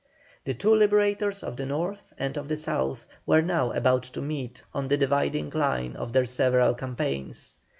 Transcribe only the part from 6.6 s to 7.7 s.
campaigns.